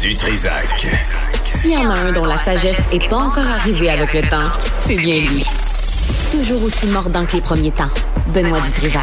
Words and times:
du 0.00 0.14
Trisac. 0.14 0.86
S'il 1.44 1.72
y 1.72 1.76
en 1.76 1.90
a 1.90 1.98
un 1.98 2.12
dont 2.12 2.24
la 2.24 2.36
sagesse 2.36 2.92
n'est 2.92 3.08
pas 3.08 3.16
encore 3.16 3.46
arrivée 3.46 3.90
avec 3.90 4.14
le 4.14 4.28
temps, 4.28 4.50
c'est 4.78 4.96
bien 4.96 5.20
lui. 5.20 5.44
Toujours 6.30 6.62
aussi 6.62 6.86
mordant 6.86 7.26
que 7.26 7.32
les 7.32 7.40
premiers 7.40 7.72
temps. 7.72 7.88
Benoît 8.32 8.60
Dutrisac. 8.60 9.02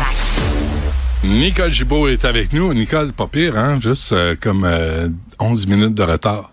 Nicole 1.23 1.69
Gibault 1.69 2.07
est 2.07 2.23
avec 2.23 2.53
nous. 2.53 2.73
Nicole, 2.73 3.11
pas 3.11 3.27
pire, 3.27 3.57
hein? 3.57 3.79
Juste 3.81 4.13
euh, 4.13 4.35
comme 4.39 4.63
euh, 4.63 5.09
11 5.39 5.67
minutes 5.67 5.95
de 5.95 6.03
retard. 6.03 6.51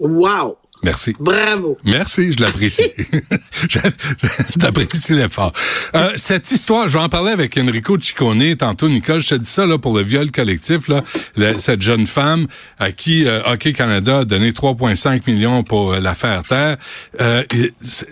Wow! 0.00 0.56
Merci. 0.84 1.14
Bravo. 1.18 1.76
Merci, 1.84 2.32
je 2.32 2.40
l'apprécie. 2.42 2.90
J'apprécie 4.60 5.12
l'effort. 5.12 5.52
Euh, 5.94 6.12
cette 6.16 6.50
histoire, 6.50 6.88
je 6.88 6.94
vais 6.94 7.02
en 7.04 7.08
parler 7.08 7.32
avec 7.32 7.56
Enrico 7.58 7.98
Ciccone 7.98 8.56
tantôt. 8.56 8.88
Nicole, 8.88 9.20
je 9.20 9.30
te 9.30 9.34
dis 9.36 9.50
ça 9.50 9.66
là, 9.66 9.78
pour 9.78 9.96
le 9.96 10.02
viol 10.02 10.30
collectif. 10.30 10.88
Là, 10.88 11.02
Le- 11.36 11.58
cette 11.58 11.82
jeune 11.82 12.06
femme 12.06 12.46
à 12.78 12.92
qui 12.92 13.26
euh, 13.26 13.40
Hockey 13.46 13.72
Canada 13.72 14.20
a 14.20 14.24
donné 14.24 14.52
3,5 14.52 15.22
millions 15.26 15.62
pour 15.62 15.92
euh, 15.94 16.00
l'affaire 16.00 16.42
Terre. 16.44 16.76
Euh, 17.20 17.42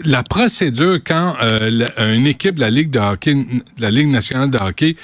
la 0.05 0.23
procédure 0.23 0.99
quand 1.05 1.37
euh, 1.43 1.71
la- 1.71 2.15
une 2.15 2.27
équipe 2.27 2.57
de 2.57 2.61
la 2.61 2.71
Ligue 2.71 2.91
de 2.91 2.99
hockey, 2.99 3.35
de 3.35 3.43
la 3.83 3.91
Ligue 3.91 4.09
nationale 4.09 4.51
de 4.51 4.59
hockey, 4.59 4.97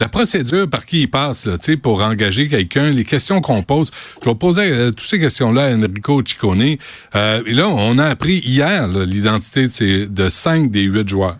la 0.00 0.08
procédure 0.08 0.68
par 0.68 0.86
qui 0.86 1.02
il 1.02 1.10
passe 1.10 1.44
là, 1.44 1.58
tu 1.58 1.72
sais, 1.72 1.76
pour 1.76 2.00
engager 2.02 2.48
quelqu'un, 2.48 2.88
les 2.88 3.04
questions 3.04 3.42
qu'on 3.42 3.62
pose. 3.62 3.90
Je 4.24 4.30
vais 4.30 4.34
poser 4.34 4.62
euh, 4.62 4.90
toutes 4.90 5.00
ces 5.06 5.20
questions-là 5.20 5.64
à 5.66 5.70
Enrico 5.76 6.22
Ciccone. 6.24 6.76
Euh, 7.14 7.42
et 7.46 7.52
là, 7.52 7.68
on 7.68 7.98
a 7.98 8.06
appris 8.06 8.38
hier 8.38 8.88
l'identité 8.88 9.66
de, 10.06 10.28
cinq 10.28 10.70
des 10.70 10.82
huit 10.82 11.08
joueurs. 11.08 11.38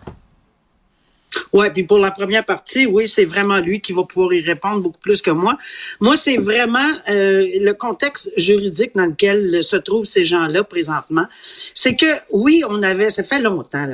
Ouais, 1.53 1.69
puis 1.69 1.83
pour 1.83 1.97
la 1.97 2.11
première 2.11 2.45
partie, 2.45 2.85
oui, 2.85 3.07
c'est 3.07 3.23
vraiment 3.23 3.59
lui 3.59 3.79
qui 3.79 3.93
va 3.93 4.03
pouvoir 4.03 4.33
y 4.33 4.41
répondre 4.41 4.81
beaucoup 4.81 4.99
plus 4.99 5.21
que 5.21 5.31
moi. 5.31 5.57
Moi, 6.01 6.17
c'est 6.17 6.37
vraiment 6.37 6.79
euh, 7.09 7.45
le 7.59 7.71
contexte 7.71 8.31
juridique 8.37 8.91
dans 8.95 9.05
lequel 9.05 9.63
se 9.63 9.77
trouvent 9.77 10.05
ces 10.05 10.25
gens-là 10.25 10.63
présentement. 10.63 11.25
C'est 11.73 11.95
que 11.95 12.05
oui, 12.31 12.63
on 12.67 12.83
avait, 12.83 13.11
ça 13.11 13.23
fait 13.23 13.41
longtemps 13.41 13.87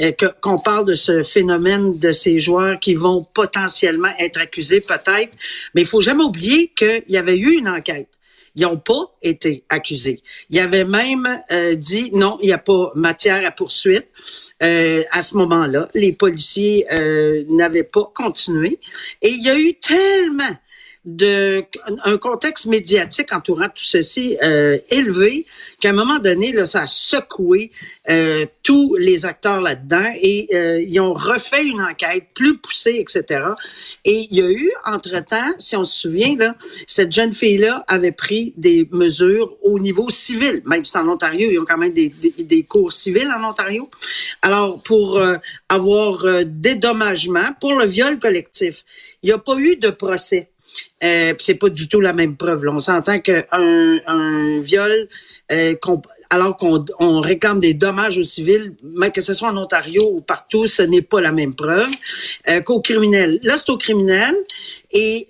euh, 0.00 0.12
qu'on 0.40 0.58
parle 0.58 0.86
de 0.86 0.94
ce 0.94 1.22
phénomène 1.24 1.98
de 1.98 2.12
ces 2.12 2.38
joueurs 2.38 2.78
qui 2.78 2.94
vont 2.94 3.26
potentiellement 3.34 4.10
être 4.20 4.40
accusés, 4.40 4.80
peut-être, 4.80 5.32
mais 5.74 5.82
il 5.82 5.86
faut 5.88 6.00
jamais 6.00 6.24
oublier 6.24 6.72
qu'il 6.76 7.04
y 7.08 7.16
avait 7.16 7.36
eu 7.36 7.52
une 7.52 7.68
enquête. 7.68 8.08
Ils 8.56 8.62
n'ont 8.62 8.78
pas 8.78 9.14
été 9.22 9.64
accusés. 9.68 10.22
Il 10.50 10.58
avait 10.58 10.84
même 10.84 11.28
euh, 11.52 11.74
dit 11.74 12.10
non, 12.12 12.38
il 12.42 12.46
n'y 12.46 12.52
a 12.52 12.58
pas 12.58 12.90
matière 12.94 13.46
à 13.46 13.50
poursuite. 13.50 14.08
Euh, 14.62 15.02
à 15.12 15.20
ce 15.22 15.36
moment-là, 15.36 15.88
les 15.94 16.12
policiers 16.12 16.86
euh, 16.90 17.44
n'avaient 17.50 17.84
pas 17.84 18.10
continué. 18.14 18.78
Et 19.20 19.28
il 19.28 19.44
y 19.44 19.50
a 19.50 19.58
eu 19.58 19.74
tellement 19.74 20.56
de 21.06 21.64
un 22.04 22.18
contexte 22.18 22.66
médiatique 22.66 23.32
entourant 23.32 23.68
tout 23.68 23.84
ceci 23.84 24.36
euh, 24.42 24.76
élevé 24.90 25.46
qu'à 25.80 25.90
un 25.90 25.92
moment 25.92 26.18
donné 26.18 26.52
là 26.52 26.66
ça 26.66 26.82
a 26.82 26.86
secoué 26.88 27.70
euh, 28.10 28.44
tous 28.64 28.96
les 28.96 29.24
acteurs 29.24 29.60
là-dedans 29.60 30.12
et 30.20 30.48
euh, 30.52 30.82
ils 30.82 30.98
ont 30.98 31.14
refait 31.14 31.64
une 31.64 31.80
enquête 31.80 32.24
plus 32.34 32.58
poussée 32.58 32.96
etc 32.98 33.40
et 34.04 34.26
il 34.30 34.36
y 34.36 34.42
a 34.42 34.50
eu 34.50 34.72
entre 34.84 35.24
temps 35.24 35.54
si 35.58 35.76
on 35.76 35.84
se 35.84 36.00
souvient 36.00 36.36
là 36.36 36.56
cette 36.88 37.12
jeune 37.12 37.32
fille 37.32 37.58
là 37.58 37.84
avait 37.86 38.10
pris 38.10 38.52
des 38.56 38.88
mesures 38.90 39.56
au 39.62 39.78
niveau 39.78 40.10
civil 40.10 40.60
même 40.64 40.84
si 40.84 40.98
en 40.98 41.08
Ontario 41.08 41.48
ils 41.52 41.58
ont 41.60 41.64
quand 41.64 41.78
même 41.78 41.92
des, 41.92 42.08
des, 42.08 42.44
des 42.44 42.64
cours 42.64 42.92
civils 42.92 43.30
en 43.30 43.48
Ontario. 43.48 43.88
Alors 44.42 44.82
pour 44.82 45.18
euh, 45.18 45.36
avoir 45.68 46.24
euh, 46.24 46.42
dédommagement 46.44 47.54
pour 47.60 47.74
le 47.74 47.86
viol 47.86 48.18
collectif 48.18 48.84
il 49.22 49.26
n'y 49.26 49.32
a 49.32 49.38
pas 49.38 49.56
eu 49.56 49.76
de 49.76 49.90
procès 49.90 50.50
euh, 51.04 51.34
c'est 51.38 51.54
pas 51.54 51.68
du 51.68 51.88
tout 51.88 52.00
la 52.00 52.12
même 52.12 52.36
preuve. 52.36 52.64
là. 52.64 52.72
On 52.72 52.80
s'entend 52.80 53.20
qu'un 53.20 53.44
un 53.52 54.60
viol, 54.60 55.08
euh, 55.52 55.74
alors 56.30 56.56
qu'on 56.56 56.84
on 56.98 57.20
réclame 57.20 57.60
des 57.60 57.74
dommages 57.74 58.18
aux 58.18 58.24
civils, 58.24 58.74
mais 58.82 59.10
que 59.10 59.20
ce 59.20 59.34
soit 59.34 59.48
en 59.48 59.56
Ontario 59.56 60.08
ou 60.12 60.20
partout, 60.20 60.66
ce 60.66 60.82
n'est 60.82 61.02
pas 61.02 61.20
la 61.20 61.32
même 61.32 61.54
preuve 61.54 61.90
euh, 62.48 62.60
qu'au 62.60 62.80
criminel. 62.80 63.38
Là, 63.42 63.56
c'est 63.58 63.70
au 63.70 63.78
criminel 63.78 64.34
et 64.92 65.28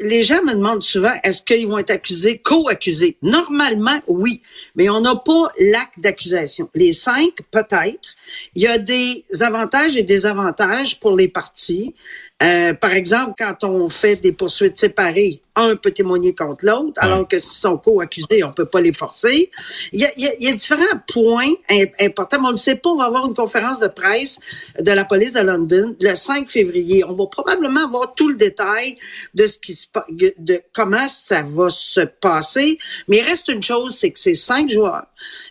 les 0.00 0.22
gens 0.22 0.42
me 0.42 0.54
demandent 0.54 0.82
souvent, 0.82 1.12
est-ce 1.22 1.42
qu'ils 1.42 1.66
vont 1.66 1.78
être 1.78 1.90
accusés, 1.90 2.38
co-accusés? 2.38 3.16
Normalement, 3.22 4.00
oui, 4.06 4.40
mais 4.74 4.88
on 4.88 5.00
n'a 5.00 5.14
pas 5.14 5.52
l'acte 5.58 5.98
d'accusation. 5.98 6.70
Les 6.74 6.92
cinq, 6.92 7.32
peut-être. 7.50 8.14
Il 8.54 8.62
y 8.62 8.66
a 8.66 8.78
des 8.78 9.24
avantages 9.40 9.96
et 9.96 10.02
des 10.02 10.26
avantages 10.26 10.98
pour 10.98 11.16
les 11.16 11.28
parties. 11.28 11.94
Euh, 12.42 12.72
par 12.72 12.92
exemple, 12.94 13.34
quand 13.38 13.64
on 13.64 13.88
fait 13.90 14.16
des 14.16 14.32
poursuites 14.32 14.78
séparées, 14.78 15.42
un 15.56 15.76
peut 15.76 15.90
témoigner 15.90 16.34
contre 16.34 16.64
l'autre, 16.64 16.94
alors 16.96 17.28
que 17.28 17.38
s'ils 17.38 17.60
sont 17.60 17.76
co-accusés, 17.76 18.42
on 18.44 18.52
peut 18.52 18.64
pas 18.64 18.80
les 18.80 18.94
forcer. 18.94 19.50
Il 19.92 20.00
y 20.00 20.06
a, 20.06 20.10
il 20.16 20.24
y 20.24 20.26
a- 20.28 20.34
il 20.40 20.44
y 20.46 20.48
a 20.48 20.52
différents 20.54 20.84
points 21.12 21.52
im- 21.70 21.84
importants, 22.00 22.40
mais 22.40 22.48
on 22.48 22.52
ne 22.52 22.56
sait 22.56 22.76
pas. 22.76 22.88
On 22.88 22.96
va 22.96 23.04
avoir 23.04 23.26
une 23.26 23.34
conférence 23.34 23.80
de 23.80 23.88
presse 23.88 24.38
de 24.78 24.90
la 24.90 25.04
police 25.04 25.34
de 25.34 25.40
London 25.40 25.94
le 26.00 26.14
5 26.14 26.48
février. 26.48 27.04
On 27.04 27.12
va 27.12 27.26
probablement 27.26 27.84
avoir 27.84 28.14
tout 28.14 28.28
le 28.30 28.36
détail 28.36 28.96
de 29.34 29.46
ce 29.46 29.58
qui 29.58 29.74
se 29.74 29.86
pa- 29.88 30.06
de 30.10 30.62
comment 30.72 31.06
ça 31.08 31.42
va 31.42 31.68
se 31.68 32.00
passer. 32.00 32.78
Mais 33.08 33.18
il 33.18 33.22
reste 33.24 33.48
une 33.48 33.62
chose, 33.62 33.94
c'est 33.94 34.12
que 34.12 34.18
ces 34.18 34.34
cinq 34.34 34.70
joueurs, 34.70 35.04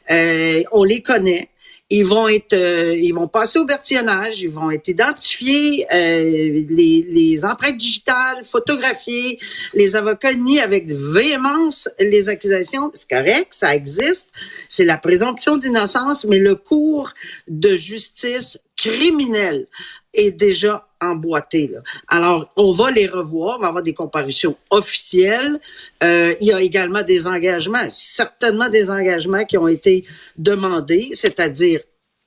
euh, 0.10 0.64
on 0.72 0.84
les 0.84 1.04
connaît. 1.04 1.50
Ils 1.92 2.06
vont 2.06 2.28
être, 2.28 2.54
euh, 2.54 2.96
ils 2.96 3.14
vont 3.14 3.28
passer 3.28 3.58
au 3.60 3.66
bertillonnage, 3.66 4.42
ils 4.42 4.50
vont 4.50 4.70
être 4.70 4.88
identifiés, 4.88 5.86
euh, 5.92 6.66
les, 6.70 7.06
les 7.10 7.46
empreintes 7.46 7.78
digitales, 7.78 8.44
photographiées. 8.44 9.40
Les 9.74 9.96
avocats 9.96 10.34
nient 10.34 10.60
avec 10.60 10.88
véhémence 10.88 11.90
les 12.00 12.30
accusations. 12.30 12.92
C'est 12.94 13.10
correct, 13.10 13.48
ça 13.52 13.76
existe. 13.76 14.30
C'est 14.68 14.86
la 14.86 14.98
présomption 14.98 15.58
d'innocence, 15.58 16.26
mais 16.26 16.38
le 16.38 16.56
cours 16.56 17.10
de 17.48 17.76
justice 17.76 18.60
criminelle 18.76 19.68
est 20.14 20.32
déjà 20.32 20.89
emboîté. 21.02 21.70
Là. 21.74 21.80
Alors, 22.08 22.52
on 22.56 22.72
va 22.72 22.92
les 22.92 23.08
revoir, 23.08 23.58
on 23.58 23.62
va 23.62 23.68
avoir 23.70 23.84
des 23.84 23.94
comparutions 23.94 24.56
officielles. 24.70 25.58
Euh, 26.04 26.34
il 26.42 26.48
y 26.48 26.54
a 26.54 26.62
également 26.62 27.04
des 27.04 27.28
engagements, 27.28 27.88
certainement 27.90 28.70
des 28.70 28.90
engagements 28.90 29.46
qui 29.46 29.58
ont 29.58 29.68
été 29.68 30.06
demandés, 30.38 31.10
c'est-à-dire 31.14 31.82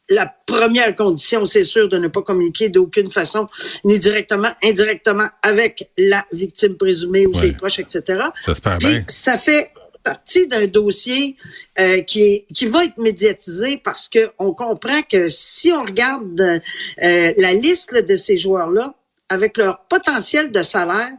la 0.09 0.27
première 0.47 0.95
condition, 0.95 1.47
c'est 1.47 1.65
sûr, 1.65 1.89
de 1.89 1.97
ne 1.97 2.09
pas 2.09 2.21
communiquer 2.23 2.69
d'aucune 2.69 3.11
façon, 3.11 3.47
ni 3.85 3.99
directement, 3.99 4.51
indirectement, 4.63 5.27
avec 5.43 5.91
la 5.97 6.25
victime 6.33 6.77
présumée 6.77 7.27
ou 7.27 7.31
Ouais. 7.33 7.39
ses 7.41 7.53
proches, 7.53 7.79
etc. 7.79 8.25
J'espère 8.45 8.79
bien. 8.79 9.05
ça 9.09 9.39
fait 9.39 9.71
partie 10.03 10.47
d'un 10.49 10.67
dossier 10.67 11.37
euh, 11.79 12.01
qui 12.03 12.23
est 12.23 12.47
qui 12.55 12.67
va 12.67 12.85
être 12.85 12.99
médiatisé 12.99 13.81
parce 13.83 14.09
que 14.09 14.31
on 14.39 14.53
comprend 14.53 15.03
que 15.03 15.29
si 15.29 15.73
on 15.73 15.85
regarde 15.85 16.41
euh, 16.41 17.33
la 17.37 17.53
liste 17.53 17.95
de 17.95 18.17
ces 18.17 18.39
joueurs 18.39 18.71
là 18.71 18.95
avec 19.29 19.57
leur 19.57 19.85
potentiel 19.89 20.53
de 20.53 20.63
salaire 20.63 21.11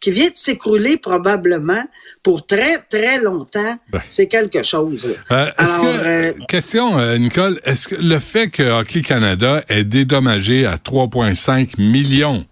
qui 0.00 0.12
vient 0.12 0.28
de 0.30 0.36
s'écrouler 0.36 0.96
probablement 0.96 1.82
pour 2.22 2.46
très 2.46 2.78
très 2.78 3.18
longtemps, 3.18 3.76
Ouais. 3.92 3.98
c'est 4.08 4.28
quelque 4.28 4.62
chose. 4.62 5.04
Euh, 5.32 5.50
Alors, 5.56 5.80
que, 5.80 5.86
euh, 6.06 6.32
question, 6.46 7.16
Nicole, 7.18 7.60
est-ce 7.64 7.88
que 7.88 7.96
le 7.96 8.20
fait 8.20 8.48
que 8.48 8.62
Hockey 8.62 9.02
Canada 9.02 9.64
ait 9.68 9.82
dédommagé 9.82 10.66
à 10.66 10.76
3,5 10.78 11.70
millions 11.80 12.46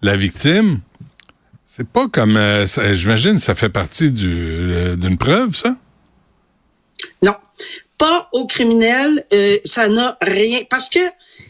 la 0.00 0.16
victime, 0.16 0.80
c'est 1.74 1.88
pas 1.88 2.06
comme, 2.06 2.36
euh, 2.36 2.66
j'imagine, 2.92 3.38
ça 3.38 3.54
fait 3.54 3.70
partie 3.70 4.10
du, 4.10 4.28
euh, 4.30 4.94
d'une 4.94 5.16
preuve, 5.16 5.56
ça? 5.56 5.74
Non, 7.22 7.32
pas 7.96 8.28
au 8.32 8.46
criminel, 8.46 9.24
euh, 9.32 9.56
ça 9.64 9.88
n'a 9.88 10.18
rien. 10.20 10.64
Parce 10.68 10.90
que 10.90 10.98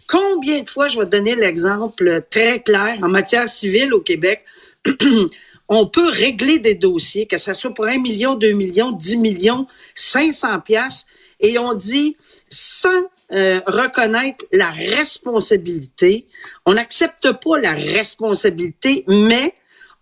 combien 0.07 0.61
de 0.61 0.71
fois, 0.71 0.87
je 0.87 0.97
vais 0.97 1.07
te 1.07 1.11
donner 1.11 1.35
l'exemple 1.35 2.23
très 2.31 2.61
clair, 2.61 2.99
en 3.03 3.09
matière 3.09 3.49
civile 3.49 3.93
au 3.93 4.01
Québec, 4.01 4.45
on 5.69 5.87
peut 5.89 6.09
régler 6.09 6.61
des 6.61 6.77
dossiers, 6.77 7.27
que 7.27 7.37
ce 7.37 7.53
soit 7.53 7.75
pour 7.75 7.87
un 7.87 7.99
million, 7.99 8.37
deux 8.37 8.53
millions, 8.53 8.93
dix 8.93 9.17
millions, 9.17 9.67
500 9.97 10.61
piastres, 10.61 11.09
et 11.41 11.59
on 11.59 11.75
dit 11.75 12.17
sans 12.49 12.91
euh, 13.33 13.59
reconnaître 13.67 14.45
la 14.53 14.71
responsabilité, 14.71 16.27
on 16.65 16.75
n'accepte 16.75 17.33
pas 17.43 17.59
la 17.59 17.73
responsabilité, 17.73 19.05
mais 19.09 19.53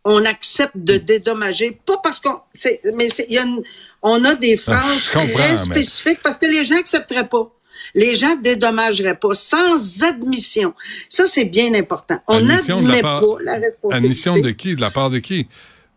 on 0.05 0.25
accepte 0.25 0.77
de 0.77 0.97
dédommager, 0.97 1.79
pas 1.85 1.99
parce 2.03 2.21
qu'on, 2.21 2.41
c'est, 2.53 2.81
mais 2.95 3.09
c'est, 3.11 3.27
il 3.29 3.35
y 3.35 3.39
a 3.39 3.43
une, 3.43 3.63
on 4.03 4.25
a 4.25 4.35
des 4.35 4.55
Ah, 4.67 4.81
phrases 4.81 5.05
très 5.11 5.27
mais- 5.51 5.57
spécifiques 5.57 6.21
parce 6.23 6.39
que 6.39 6.47
les 6.47 6.65
gens 6.65 6.79
accepteraient 6.79 7.29
pas. 7.29 7.51
Les 7.95 8.15
gens 8.15 8.37
dédommageraient 8.37 9.17
pas 9.19 9.35
sans 9.35 10.03
admission. 10.05 10.75
Ça, 11.09 11.27
c'est 11.27 11.45
bien 11.47 11.75
important. 11.75 12.19
On 12.29 12.41
n'admet 12.41 13.03
pas 13.03 13.21
la 13.43 13.55
responsabilité. 13.55 13.95
Admission 13.95 14.39
de 14.39 14.51
qui? 14.51 14.77
De 14.77 14.81
la 14.81 14.91
part 14.91 15.11
de 15.11 15.19
qui? 15.19 15.49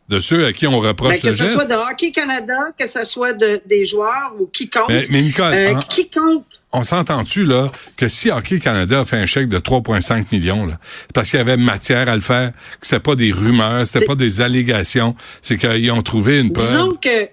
De 0.09 0.19
ceux 0.19 0.45
à 0.45 0.53
qui 0.53 0.67
on 0.67 0.79
reproche 0.79 1.21
ben, 1.21 1.29
le 1.29 1.35
geste. 1.35 1.41
Que 1.41 1.47
ce 1.47 1.53
soit 1.53 1.65
de 1.65 1.91
Hockey 1.91 2.11
Canada, 2.11 2.57
que 2.77 2.89
ce 2.89 3.03
soit 3.03 3.33
de, 3.33 3.61
des 3.65 3.85
joueurs 3.85 4.33
ou 4.39 4.47
quiconque. 4.47 4.89
Mais, 4.89 5.07
mais 5.09 5.21
Nicole, 5.21 5.53
euh, 5.53 5.73
quiconque 5.89 6.45
on 6.75 6.81
s'entend-tu, 6.81 7.45
là, 7.45 7.71
que 7.97 8.07
si 8.07 8.31
Hockey 8.31 8.59
Canada 8.59 9.01
a 9.01 9.05
fait 9.05 9.17
un 9.17 9.27
chèque 9.27 9.47
de 9.47 9.59
3,5 9.59 10.25
millions, 10.31 10.65
là, 10.65 10.79
parce 11.13 11.29
qu'il 11.29 11.37
y 11.37 11.41
avait 11.41 11.55
matière 11.55 12.09
à 12.09 12.15
le 12.15 12.21
faire, 12.21 12.51
que 12.81 12.87
c'était 12.87 12.99
pas 12.99 13.15
des 13.15 13.31
rumeurs, 13.31 13.85
c'était 13.85 14.07
pas 14.07 14.15
des 14.15 14.41
allégations, 14.41 15.15
c'est 15.43 15.57
qu'ils 15.57 15.91
ont 15.91 16.01
trouvé 16.01 16.39
une 16.39 16.51
preuve. 16.51 16.67
Disons 16.67 16.95
que, 16.95 17.29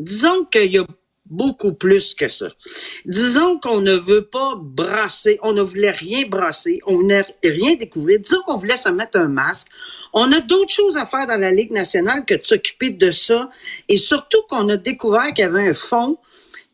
disons 0.00 0.44
qu'il 0.50 0.72
y 0.72 0.78
a 0.78 0.84
beaucoup 1.32 1.72
plus 1.72 2.14
que 2.14 2.28
ça. 2.28 2.48
Disons 3.06 3.58
qu'on 3.58 3.80
ne 3.80 3.94
veut 3.94 4.24
pas 4.24 4.54
brasser, 4.56 5.38
on 5.42 5.54
ne 5.54 5.62
voulait 5.62 5.90
rien 5.90 6.26
brasser, 6.28 6.80
on 6.86 6.92
ne 6.92 6.98
voulait 6.98 7.24
rien 7.42 7.74
découvrir. 7.74 8.20
Disons 8.20 8.42
qu'on 8.42 8.58
voulait 8.58 8.76
se 8.76 8.90
mettre 8.90 9.18
un 9.18 9.28
masque. 9.28 9.68
On 10.12 10.30
a 10.30 10.40
d'autres 10.40 10.72
choses 10.72 10.98
à 10.98 11.06
faire 11.06 11.26
dans 11.26 11.40
la 11.40 11.50
Ligue 11.50 11.72
nationale 11.72 12.24
que 12.26 12.34
de 12.34 12.44
s'occuper 12.44 12.90
de 12.90 13.10
ça. 13.10 13.48
Et 13.88 13.96
surtout 13.96 14.42
qu'on 14.48 14.68
a 14.68 14.76
découvert 14.76 15.26
qu'il 15.32 15.40
y 15.40 15.48
avait 15.48 15.68
un 15.68 15.74
fonds 15.74 16.18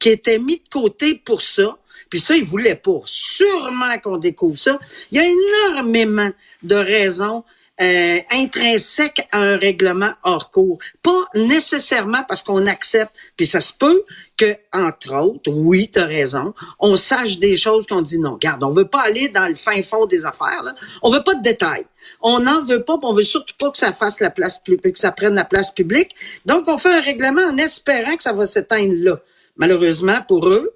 qui 0.00 0.08
était 0.10 0.40
mis 0.40 0.56
de 0.56 0.68
côté 0.70 1.14
pour 1.14 1.40
ça. 1.40 1.78
Puis 2.10 2.20
ça, 2.20 2.36
ils 2.36 2.44
voulaient 2.44 2.74
pas. 2.74 3.00
Sûrement 3.04 3.96
qu'on 4.02 4.16
découvre 4.16 4.58
ça. 4.58 4.78
Il 5.12 5.18
y 5.18 5.20
a 5.20 5.28
énormément 5.68 6.30
de 6.64 6.74
raisons 6.74 7.44
euh, 7.80 8.18
intrinsèques 8.32 9.26
à 9.32 9.40
un 9.40 9.56
règlement 9.56 10.10
hors 10.22 10.50
cours. 10.50 10.78
Pas 11.02 11.24
nécessairement 11.34 12.24
parce 12.26 12.42
qu'on 12.42 12.66
accepte, 12.66 13.12
puis 13.36 13.46
ça 13.46 13.60
se 13.60 13.72
peut 13.72 14.00
que, 14.36 14.54
entre 14.72 15.14
autres, 15.14 15.50
oui, 15.50 15.90
tu 15.92 15.98
as 15.98 16.06
raison, 16.06 16.54
on 16.78 16.96
sache 16.96 17.38
des 17.38 17.56
choses 17.56 17.86
qu'on 17.86 18.02
dit 18.02 18.18
non. 18.18 18.34
Regarde, 18.34 18.62
on 18.62 18.70
veut 18.70 18.86
pas 18.86 19.02
aller 19.02 19.28
dans 19.28 19.48
le 19.48 19.54
fin 19.54 19.82
fond 19.82 20.06
des 20.06 20.24
affaires. 20.24 20.62
Là. 20.62 20.74
On 21.02 21.10
veut 21.10 21.22
pas 21.24 21.34
de 21.34 21.42
détails. 21.42 21.86
On 22.20 22.40
n'en 22.40 22.62
veut 22.62 22.84
pas, 22.84 22.96
on 23.02 23.12
veut 23.12 23.22
surtout 23.22 23.54
pas 23.58 23.70
que 23.70 23.78
ça 23.78 23.92
fasse 23.92 24.20
la 24.20 24.30
place 24.30 24.58
publique, 24.58 24.94
que 24.94 25.00
ça 25.00 25.12
prenne 25.12 25.34
la 25.34 25.44
place 25.44 25.72
publique. 25.72 26.14
Donc, 26.46 26.68
on 26.68 26.78
fait 26.78 26.92
un 26.92 27.00
règlement 27.00 27.42
en 27.42 27.56
espérant 27.58 28.16
que 28.16 28.22
ça 28.22 28.32
va 28.32 28.46
s'éteindre 28.46 28.94
là 28.94 29.20
malheureusement 29.58 30.18
pour 30.26 30.48
eux, 30.48 30.72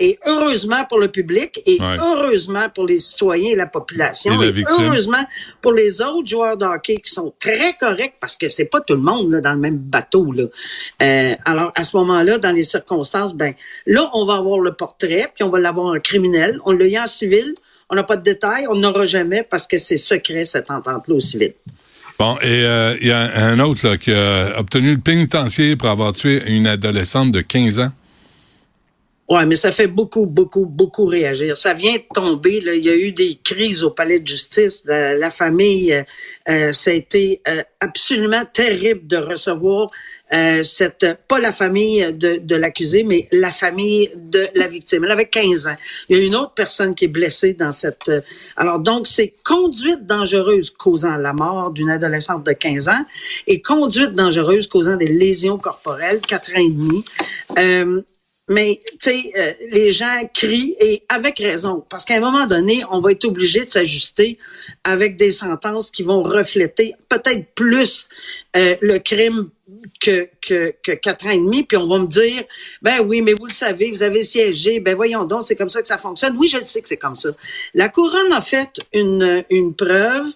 et 0.00 0.18
heureusement 0.26 0.84
pour 0.88 0.98
le 0.98 1.08
public, 1.08 1.60
et 1.66 1.78
heureusement 1.80 2.68
pour 2.74 2.86
les 2.86 2.98
citoyens 2.98 3.50
et 3.52 3.54
la 3.54 3.66
population, 3.66 4.40
et, 4.42 4.52
heureusement 4.80 5.24
pour 5.62 5.72
les 5.72 6.00
autres 6.00 6.26
joueurs 6.26 6.56
de 6.56 6.64
hockey 6.64 6.96
qui 6.96 7.12
sont 7.12 7.32
très 7.38 7.74
corrects 7.78 8.14
parce 8.20 8.36
que 8.36 8.48
c'est 8.48 8.64
pas 8.64 8.80
tout 8.80 8.94
le 8.94 9.00
monde 9.00 9.30
là, 9.30 9.40
dans 9.40 9.52
le 9.52 9.60
même 9.60 9.78
bateau. 9.78 10.32
Là. 10.32 10.44
Euh, 11.02 11.34
alors 11.44 11.70
à 11.76 11.84
ce 11.84 11.96
moment-là, 11.96 12.38
dans 12.38 12.50
les 12.50 12.64
circonstances, 12.64 13.34
ben 13.34 13.54
là 13.86 14.10
on 14.14 14.26
va 14.26 14.34
avoir 14.34 14.58
le 14.58 14.72
portrait, 14.72 15.30
puis 15.32 15.44
on 15.44 15.50
va 15.50 15.60
l'avoir 15.60 15.94
en 15.94 16.00
criminel, 16.00 16.58
on 16.64 16.72
l'a 16.72 16.86
eu 16.86 16.98
en 16.98 17.06
civil, 17.06 17.54
on 17.88 17.94
n'a 17.94 18.02
pas 18.02 18.16
de 18.16 18.22
détails, 18.22 18.66
on 18.68 18.74
n'aura 18.74 19.04
jamais 19.04 19.44
parce 19.48 19.68
que 19.68 19.78
c'est 19.78 19.96
secret 19.96 20.44
cette 20.44 20.70
entente-là 20.70 21.14
au 21.14 21.20
civil. 21.20 21.54
Bon, 22.18 22.36
et 22.42 22.64
euh, 22.64 22.96
il 23.00 23.08
y 23.08 23.12
a 23.12 23.46
un 23.46 23.58
autre 23.60 23.88
là, 23.88 23.96
qui 23.96 24.12
a 24.12 24.58
obtenu 24.58 24.94
le 24.94 25.00
pénitencier 25.00 25.76
pour 25.76 25.88
avoir 25.88 26.12
tué 26.12 26.42
une 26.46 26.66
adolescente 26.66 27.32
de 27.32 27.40
15 27.40 27.78
ans. 27.80 27.92
Oui, 29.28 29.46
mais 29.46 29.56
ça 29.56 29.72
fait 29.72 29.86
beaucoup, 29.86 30.26
beaucoup, 30.26 30.66
beaucoup 30.66 31.06
réagir. 31.06 31.56
Ça 31.56 31.72
vient 31.72 31.94
de 31.94 32.04
tomber. 32.12 32.60
Là. 32.60 32.74
Il 32.74 32.84
y 32.84 32.90
a 32.90 32.96
eu 32.96 33.10
des 33.12 33.38
crises 33.42 33.82
au 33.82 33.90
palais 33.90 34.20
de 34.20 34.26
justice. 34.26 34.82
La, 34.84 35.30
famille, 35.30 35.94
euh, 35.94 36.02
euh, 36.50 36.72
ça 36.72 36.90
a 36.90 36.94
été 36.94 37.40
absolument 37.80 38.44
terrible 38.52 39.06
de 39.06 39.16
recevoir 39.16 39.90
euh, 40.32 40.64
cette, 40.64 41.06
pas 41.28 41.38
la 41.38 41.52
famille 41.52 42.12
de, 42.12 42.38
de 42.38 42.56
l'accusé, 42.56 43.04
mais 43.04 43.28
la 43.30 43.50
famille 43.50 44.10
de 44.16 44.46
la 44.54 44.66
victime. 44.66 45.04
Elle 45.04 45.10
avait 45.10 45.28
15 45.28 45.66
ans. 45.66 45.76
Il 46.08 46.16
y 46.16 46.20
a 46.20 46.24
une 46.24 46.34
autre 46.34 46.52
personne 46.54 46.94
qui 46.94 47.04
est 47.04 47.08
blessée 47.08 47.52
dans 47.52 47.72
cette. 47.72 48.08
Euh, 48.08 48.20
alors 48.56 48.80
donc 48.80 49.06
c'est 49.06 49.34
conduite 49.44 50.06
dangereuse 50.06 50.70
causant 50.70 51.18
la 51.18 51.34
mort 51.34 51.72
d'une 51.72 51.90
adolescente 51.90 52.44
de 52.44 52.52
15 52.52 52.88
ans 52.88 53.04
et 53.46 53.60
conduite 53.60 54.14
dangereuse 54.14 54.66
causant 54.66 54.96
des 54.96 55.08
lésions 55.08 55.58
corporelles, 55.58 56.20
4 56.22 56.52
ans 56.52 56.60
et 56.60 56.70
demi. 56.70 57.04
Mais, 58.48 58.80
tu 58.84 58.96
sais, 59.00 59.32
euh, 59.38 59.52
les 59.70 59.90
gens 59.90 60.14
crient 60.34 60.76
et 60.78 61.02
avec 61.08 61.38
raison, 61.38 61.82
parce 61.88 62.04
qu'à 62.04 62.16
un 62.16 62.20
moment 62.20 62.46
donné, 62.46 62.82
on 62.90 63.00
va 63.00 63.12
être 63.12 63.24
obligé 63.24 63.60
de 63.60 63.66
s'ajuster 63.66 64.36
avec 64.84 65.16
des 65.16 65.32
sentences 65.32 65.90
qui 65.90 66.02
vont 66.02 66.22
refléter 66.22 66.92
peut-être 67.08 67.54
plus 67.54 68.06
euh, 68.54 68.76
le 68.82 68.98
crime 68.98 69.48
que, 69.98 70.28
quatre 70.96 71.26
ans 71.26 71.30
et 71.30 71.38
demi, 71.38 71.62
puis 71.62 71.78
on 71.78 71.88
va 71.88 71.98
me 71.98 72.06
dire, 72.06 72.42
ben 72.82 73.00
oui, 73.00 73.22
mais 73.22 73.32
vous 73.32 73.46
le 73.46 73.52
savez, 73.52 73.90
vous 73.90 74.02
avez 74.02 74.22
siégé, 74.22 74.78
ben 74.78 74.94
voyons 74.94 75.24
donc, 75.24 75.44
c'est 75.44 75.56
comme 75.56 75.70
ça 75.70 75.80
que 75.80 75.88
ça 75.88 75.96
fonctionne. 75.96 76.36
Oui, 76.36 76.48
je 76.48 76.58
le 76.58 76.64
sais 76.64 76.82
que 76.82 76.88
c'est 76.88 76.98
comme 76.98 77.16
ça. 77.16 77.30
La 77.72 77.88
couronne 77.88 78.32
a 78.32 78.42
fait 78.42 78.78
une, 78.92 79.42
une 79.48 79.74
preuve 79.74 80.26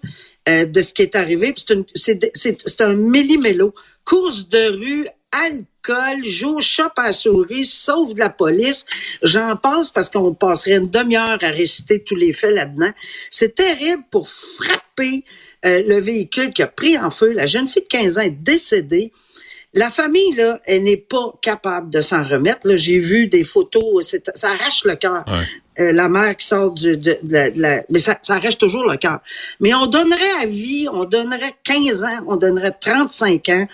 euh, 0.47 0.65
de 0.65 0.81
ce 0.81 0.93
qui 0.93 1.03
est 1.03 1.15
arrivé, 1.15 1.53
c'est 1.93 2.81
un 2.81 2.93
méli-mélo. 2.95 3.73
Course 4.03 4.49
de 4.49 4.69
rue 4.69 5.07
alcool, 5.31 6.25
joue 6.25 6.59
chat 6.59 6.91
à 6.97 7.13
souris, 7.13 7.65
sauve 7.65 8.13
de 8.13 8.19
la 8.19 8.29
police. 8.29 8.85
J'en 9.21 9.55
passe 9.55 9.89
parce 9.89 10.09
qu'on 10.09 10.33
passerait 10.33 10.77
une 10.77 10.89
demi-heure 10.89 11.37
à 11.41 11.49
réciter 11.49 12.03
tous 12.03 12.15
les 12.15 12.33
faits 12.33 12.53
là-dedans. 12.53 12.91
C'est 13.29 13.55
terrible 13.55 14.03
pour 14.11 14.27
frapper 14.29 15.23
euh, 15.65 15.83
le 15.87 15.99
véhicule 15.99 16.51
qui 16.51 16.63
a 16.63 16.67
pris 16.67 16.97
en 16.97 17.11
feu. 17.11 17.33
La 17.33 17.45
jeune 17.45 17.67
fille 17.67 17.83
de 17.83 17.87
15 17.87 18.17
ans 18.17 18.21
est 18.21 18.29
décédée. 18.29 19.11
La 19.73 19.91
famille, 19.91 20.31
là, 20.35 20.59
elle 20.65 20.83
n'est 20.83 20.97
pas 20.97 21.31
capable 21.43 21.91
de 21.91 22.01
s'en 22.01 22.23
remettre. 22.23 22.75
J'ai 22.75 22.97
vu 22.97 23.27
des 23.27 23.43
photos, 23.43 24.17
ça 24.33 24.49
arrache 24.49 24.83
le 24.83 24.95
cœur. 24.95 25.23
Euh, 25.79 25.91
la 25.91 26.09
mère 26.09 26.35
qui 26.35 26.47
sort 26.47 26.73
de, 26.73 26.95
de, 26.95 27.15
la... 27.55 27.83
Mais 27.89 27.99
ça, 27.99 28.17
ça 28.23 28.35
arrache 28.35 28.57
toujours 28.57 28.83
le 28.89 28.97
cœur. 28.97 29.19
Mais 29.59 29.75
on 29.75 29.85
donnerait 29.85 30.41
à 30.41 30.47
vie, 30.47 30.87
on 30.91 31.05
donnerait 31.05 31.55
15 31.63 32.03
ans, 32.03 32.25
on 32.25 32.35
donnerait 32.35 32.75
35 32.81 33.49
ans 33.49 33.67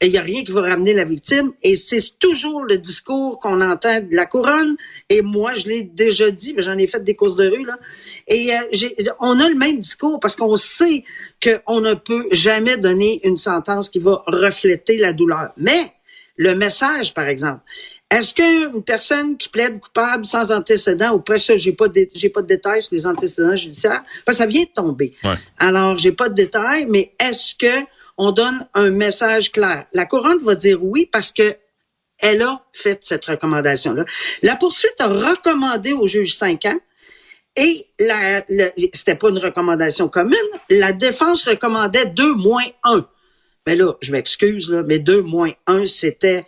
il 0.00 0.10
n'y 0.10 0.18
a 0.18 0.22
rien 0.22 0.44
qui 0.44 0.52
va 0.52 0.62
ramener 0.62 0.92
la 0.94 1.04
victime. 1.04 1.52
Et 1.62 1.76
c'est 1.76 2.18
toujours 2.18 2.62
le 2.62 2.78
discours 2.78 3.38
qu'on 3.40 3.60
entend 3.60 4.00
de 4.00 4.14
la 4.14 4.26
couronne. 4.26 4.76
Et 5.08 5.22
moi, 5.22 5.54
je 5.54 5.68
l'ai 5.68 5.82
déjà 5.82 6.30
dit, 6.30 6.54
mais 6.54 6.62
j'en 6.62 6.78
ai 6.78 6.86
fait 6.86 7.02
des 7.02 7.16
courses 7.16 7.34
de 7.34 7.48
rue. 7.48 7.64
Là. 7.64 7.78
Et 8.28 8.52
euh, 8.52 9.04
on 9.20 9.40
a 9.40 9.48
le 9.48 9.56
même 9.56 9.78
discours 9.78 10.20
parce 10.20 10.36
qu'on 10.36 10.56
sait 10.56 11.04
qu'on 11.42 11.80
ne 11.80 11.94
peut 11.94 12.26
jamais 12.30 12.76
donner 12.76 13.20
une 13.24 13.36
sentence 13.36 13.88
qui 13.88 13.98
va 13.98 14.22
refléter 14.26 14.98
la 14.98 15.12
douleur. 15.12 15.50
Mais 15.56 15.92
le 16.36 16.54
message, 16.54 17.12
par 17.12 17.26
exemple, 17.26 17.62
est-ce 18.10 18.32
qu'une 18.32 18.82
personne 18.84 19.36
qui 19.36 19.48
plaide 19.48 19.80
coupable 19.80 20.24
sans 20.24 20.52
antécédent, 20.52 21.12
ou 21.14 21.20
presque, 21.20 21.56
j'ai 21.56 21.72
pas 21.72 21.88
de, 21.88 22.08
j'ai 22.14 22.28
pas 22.30 22.40
de 22.40 22.46
détails 22.46 22.80
sur 22.80 22.94
les 22.94 23.06
antécédents 23.06 23.56
judiciaires, 23.56 24.02
parce 24.24 24.38
que 24.38 24.44
ça 24.44 24.48
vient 24.48 24.62
de 24.62 24.68
tomber. 24.68 25.14
Ouais. 25.24 25.34
Alors, 25.58 25.98
j'ai 25.98 26.12
pas 26.12 26.28
de 26.28 26.34
détails, 26.34 26.86
mais 26.88 27.12
est-ce 27.20 27.54
que 27.54 27.84
on 28.18 28.32
donne 28.32 28.58
un 28.74 28.90
message 28.90 29.52
clair. 29.52 29.86
La 29.92 30.04
couronne 30.04 30.44
va 30.44 30.54
dire 30.54 30.82
oui 30.82 31.08
parce 31.10 31.32
que 31.32 31.56
elle 32.20 32.42
a 32.42 32.64
fait 32.72 32.98
cette 33.02 33.24
recommandation-là. 33.26 34.04
La 34.42 34.56
poursuite 34.56 34.96
a 34.98 35.06
recommandé 35.06 35.92
au 35.92 36.06
juge 36.08 36.34
5 36.34 36.64
ans 36.66 36.80
et 37.54 37.86
la, 38.00 38.44
c'était 38.92 39.14
pas 39.14 39.28
une 39.28 39.38
recommandation 39.38 40.08
commune. 40.08 40.36
La 40.68 40.92
défense 40.92 41.44
recommandait 41.44 42.06
2 42.06 42.34
moins 42.34 42.64
1. 42.84 43.08
Mais 43.66 43.76
là, 43.76 43.94
je 44.00 44.12
m'excuse, 44.12 44.68
mais 44.86 44.98
2 44.98 45.22
moins 45.22 45.50
1, 45.66 45.86
c'était, 45.86 46.44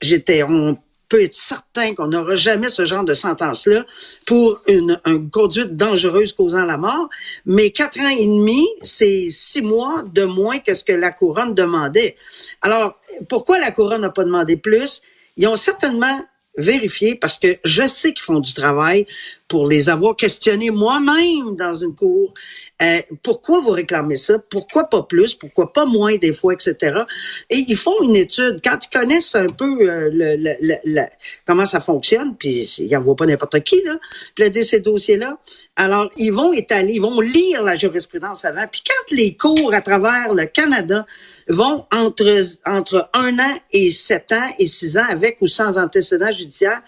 j'étais, 0.00 0.42
on 0.44 0.78
peut 1.08 1.22
être 1.22 1.34
certain 1.34 1.94
qu'on 1.94 2.08
n'aura 2.08 2.36
jamais 2.36 2.68
ce 2.68 2.84
genre 2.84 3.04
de 3.04 3.14
sentence-là 3.14 3.84
pour 4.26 4.60
une, 4.66 5.00
conduite 5.32 5.76
dangereuse 5.76 6.32
causant 6.32 6.64
la 6.64 6.76
mort. 6.76 7.08
Mais 7.44 7.70
quatre 7.70 8.00
ans 8.00 8.08
et 8.08 8.26
demi, 8.26 8.66
c'est 8.82 9.28
six 9.30 9.62
mois 9.62 10.02
de 10.12 10.24
moins 10.24 10.58
que 10.58 10.74
ce 10.74 10.84
que 10.84 10.92
la 10.92 11.12
couronne 11.12 11.54
demandait. 11.54 12.16
Alors, 12.62 12.98
pourquoi 13.28 13.58
la 13.58 13.70
couronne 13.70 14.02
n'a 14.02 14.10
pas 14.10 14.24
demandé 14.24 14.56
plus? 14.56 15.00
Ils 15.36 15.46
ont 15.46 15.56
certainement 15.56 16.24
vérifié 16.56 17.14
parce 17.14 17.38
que 17.38 17.56
je 17.64 17.86
sais 17.86 18.12
qu'ils 18.12 18.24
font 18.24 18.40
du 18.40 18.54
travail 18.54 19.06
pour 19.48 19.68
les 19.68 19.88
avoir 19.88 20.16
questionnés 20.16 20.70
moi-même 20.70 21.54
dans 21.56 21.74
une 21.74 21.94
cour. 21.94 22.34
Euh, 22.82 23.00
pourquoi 23.22 23.60
vous 23.60 23.70
réclamez 23.70 24.16
ça? 24.16 24.38
Pourquoi 24.50 24.84
pas 24.84 25.02
plus? 25.02 25.34
Pourquoi 25.34 25.72
pas 25.72 25.86
moins 25.86 26.16
des 26.16 26.32
fois, 26.32 26.52
etc. 26.54 27.02
Et 27.48 27.64
ils 27.68 27.76
font 27.76 28.02
une 28.02 28.16
étude. 28.16 28.60
Quand 28.62 28.78
ils 28.84 28.98
connaissent 28.98 29.34
un 29.34 29.46
peu 29.46 29.88
euh, 29.88 30.10
le, 30.12 31.02
comment 31.46 31.64
ça 31.64 31.80
fonctionne, 31.80 32.34
puis 32.36 32.62
ils 32.78 32.90
n'en 32.90 33.00
voient 33.00 33.16
pas 33.16 33.26
n'importe 33.26 33.60
qui, 33.62 33.82
là, 33.84 33.96
plaider 34.34 34.62
ces 34.62 34.80
dossiers-là, 34.80 35.38
alors 35.76 36.10
ils 36.16 36.32
vont 36.32 36.52
étaler, 36.52 36.94
ils 36.94 37.02
vont 37.02 37.20
lire 37.20 37.62
la 37.62 37.76
jurisprudence 37.76 38.44
avant. 38.44 38.66
Puis 38.70 38.82
quand 38.86 39.14
les 39.14 39.36
cours 39.36 39.72
à 39.72 39.80
travers 39.80 40.34
le 40.34 40.46
Canada 40.46 41.06
vont 41.48 41.86
entre, 41.92 42.42
entre 42.64 43.08
un 43.14 43.38
an 43.38 43.54
et 43.72 43.90
sept 43.90 44.32
ans 44.32 44.48
et 44.58 44.66
six 44.66 44.98
ans 44.98 45.06
avec 45.08 45.38
ou 45.40 45.46
sans 45.46 45.78
antécédent 45.78 46.32
judiciaire, 46.32 46.82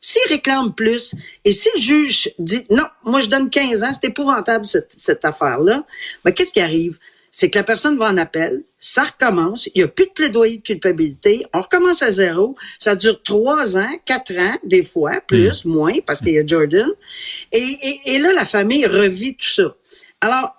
S'il 0.00 0.28
réclame 0.28 0.72
plus 0.74 1.14
et 1.44 1.52
si 1.52 1.68
le 1.74 1.80
juge 1.80 2.30
dit 2.38 2.64
non, 2.70 2.84
moi 3.04 3.20
je 3.20 3.26
donne 3.28 3.50
15 3.50 3.82
ans, 3.82 3.92
c'est 3.92 4.08
épouvantable 4.08 4.64
cette, 4.66 4.92
cette 4.96 5.24
affaire-là, 5.24 5.84
ben, 6.24 6.32
qu'est-ce 6.32 6.52
qui 6.52 6.60
arrive? 6.60 6.98
C'est 7.32 7.50
que 7.50 7.58
la 7.58 7.64
personne 7.64 7.98
va 7.98 8.06
en 8.10 8.16
appel, 8.16 8.62
ça 8.78 9.04
recommence, 9.04 9.66
il 9.74 9.78
n'y 9.78 9.82
a 9.82 9.88
plus 9.88 10.06
de 10.06 10.12
plaidoyer 10.12 10.58
de 10.58 10.62
culpabilité, 10.62 11.44
on 11.52 11.60
recommence 11.60 12.02
à 12.02 12.12
zéro, 12.12 12.56
ça 12.78 12.94
dure 12.94 13.20
trois 13.22 13.76
ans, 13.76 13.92
quatre 14.06 14.32
ans, 14.38 14.56
des 14.64 14.82
fois, 14.84 15.20
plus, 15.26 15.64
mmh. 15.64 15.68
moins, 15.68 15.94
parce 16.06 16.20
qu'il 16.20 16.32
y 16.32 16.38
a 16.38 16.46
Jordan. 16.46 16.88
Et, 17.52 17.58
et, 17.58 18.00
et 18.14 18.18
là, 18.18 18.32
la 18.32 18.44
famille 18.44 18.86
revit 18.86 19.34
tout 19.34 19.46
ça. 19.46 19.74
Alors, 20.20 20.54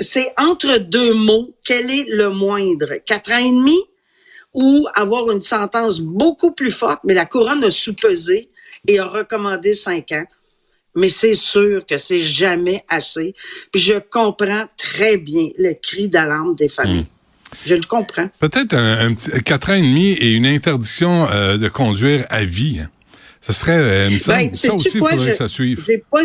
c'est 0.00 0.32
entre 0.36 0.78
deux 0.78 1.14
mots, 1.14 1.54
quel 1.64 1.90
est 1.90 2.06
le 2.08 2.30
moindre? 2.30 2.94
Quatre 3.06 3.32
ans 3.32 3.38
et 3.38 3.50
demi? 3.50 3.78
Ou 4.52 4.86
avoir 4.94 5.30
une 5.30 5.42
sentence 5.42 6.00
beaucoup 6.00 6.50
plus 6.50 6.72
forte, 6.72 7.00
mais 7.04 7.14
la 7.14 7.24
couronne 7.24 7.62
a 7.62 7.70
sous-pesé 7.70 8.48
et 8.88 8.98
a 8.98 9.06
recommandé 9.06 9.74
cinq 9.74 10.10
ans. 10.12 10.24
Mais 10.96 11.08
c'est 11.08 11.36
sûr 11.36 11.86
que 11.86 11.96
c'est 11.98 12.20
jamais 12.20 12.84
assez. 12.88 13.34
Puis 13.72 13.80
je 13.80 13.94
comprends 14.10 14.64
très 14.76 15.18
bien 15.18 15.50
le 15.56 15.74
cri 15.74 16.08
d'alarme 16.08 16.56
des 16.56 16.68
familles. 16.68 17.02
Hmm. 17.02 17.64
Je 17.66 17.74
le 17.76 17.82
comprends. 17.82 18.28
Peut-être 18.40 18.74
un, 18.74 19.14
petit 19.14 19.30
quatre 19.42 19.70
ans 19.70 19.74
et 19.74 19.82
demi 19.82 20.12
et 20.12 20.32
une 20.32 20.46
interdiction 20.46 21.28
euh, 21.30 21.56
de 21.56 21.68
conduire 21.68 22.26
à 22.28 22.44
vie. 22.44 22.80
Ce 23.40 23.52
serait, 23.52 23.78
euh, 23.78 24.18
ben, 24.26 24.52
ça 24.52 24.74
aussi, 24.74 24.90
il 24.94 24.98
faudrait 24.98 25.16
que 25.16 25.32
ça 25.32 25.48
suive. 25.48 25.84
Pas, 26.10 26.22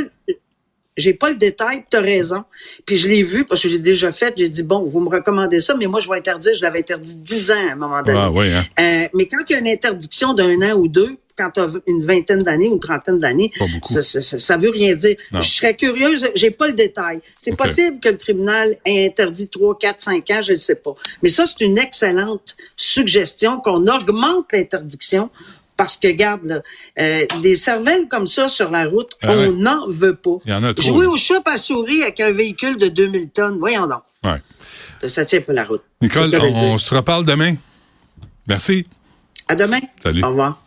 j'ai 0.97 1.13
pas 1.13 1.29
le 1.29 1.35
détail, 1.35 1.83
tu 1.89 1.97
as 1.97 2.01
raison. 2.01 2.43
Puis 2.85 2.95
je 2.95 3.07
l'ai 3.07 3.23
vu 3.23 3.45
parce 3.45 3.61
que 3.61 3.69
je 3.69 3.73
l'ai 3.73 3.79
déjà 3.79 4.11
fait. 4.11 4.33
J'ai 4.37 4.49
dit, 4.49 4.63
bon, 4.63 4.83
vous 4.83 4.99
me 4.99 5.09
recommandez 5.09 5.59
ça, 5.59 5.75
mais 5.75 5.87
moi, 5.87 5.99
je 5.99 6.09
vais 6.09 6.17
interdire. 6.17 6.53
Je 6.55 6.61
l'avais 6.61 6.79
interdit 6.79 7.15
10 7.15 7.51
ans 7.51 7.69
à 7.69 7.71
un 7.73 7.75
moment 7.75 8.01
donné. 8.01 8.17
Ah, 8.19 8.31
oui, 8.31 8.51
hein? 8.51 8.63
euh, 8.79 9.07
mais 9.13 9.27
quand 9.27 9.39
il 9.49 9.53
y 9.53 9.55
a 9.55 9.59
une 9.59 9.67
interdiction 9.67 10.33
d'un 10.33 10.61
an 10.61 10.75
ou 10.75 10.87
deux, 10.87 11.17
quand 11.37 11.49
tu 11.51 11.59
as 11.59 11.67
une 11.85 12.01
vingtaine 12.01 12.39
d'années 12.39 12.69
ou 12.69 12.73
une 12.73 12.79
trentaine 12.79 13.19
d'années, 13.19 13.51
ça, 13.83 14.01
ça, 14.01 14.21
ça, 14.21 14.57
veut 14.57 14.69
rien 14.69 14.95
dire. 14.95 15.17
Je 15.33 15.41
serais 15.41 15.75
curieuse, 15.75 16.25
j'ai 16.35 16.51
pas 16.51 16.67
le 16.67 16.73
détail. 16.73 17.19
C'est 17.37 17.57
possible 17.57 17.99
que 17.99 18.07
le 18.07 18.17
tribunal 18.17 18.77
ait 18.85 19.07
interdit 19.07 19.49
3, 19.49 19.77
4, 19.77 20.01
5 20.01 20.31
ans, 20.31 20.41
je 20.41 20.53
ne 20.53 20.57
sais 20.57 20.75
pas. 20.75 20.95
Mais 21.21 21.29
ça, 21.29 21.45
c'est 21.45 21.65
une 21.65 21.77
excellente 21.77 22.55
suggestion 22.77 23.59
qu'on 23.59 23.85
augmente 23.87 24.53
l'interdiction 24.53 25.29
parce 25.77 25.97
que, 25.97 26.07
garde, 26.07 26.63
euh, 26.99 27.25
des 27.41 27.55
cervelles 27.55 28.07
comme 28.07 28.27
ça 28.27 28.49
sur 28.49 28.71
la 28.71 28.87
route, 28.87 29.11
ah 29.21 29.31
on 29.31 29.51
n'en 29.51 29.87
veut 29.89 30.15
pas. 30.15 30.37
Il 30.45 30.51
y 30.51 30.53
en 30.53 30.63
a 30.63 30.73
trop. 30.73 30.87
Jouer 30.87 31.05
au 31.05 31.17
chat 31.17 31.41
à 31.45 31.57
souris 31.57 32.01
avec 32.03 32.19
un 32.19 32.31
véhicule 32.31 32.77
de 32.77 32.87
2000 32.87 33.29
tonnes, 33.29 33.59
voyons 33.59 33.87
donc. 33.87 34.01
Ouais. 34.23 34.41
Ça 35.07 35.25
tient 35.25 35.41
pas 35.41 35.53
la 35.53 35.65
route. 35.65 35.83
Nicole, 36.01 36.35
on, 36.35 36.77
se 36.77 36.95
reparle 36.95 37.25
demain. 37.25 37.55
Merci. 38.47 38.85
À 39.47 39.55
demain. 39.55 39.79
Salut. 40.01 40.23
Au 40.23 40.29
revoir. 40.29 40.59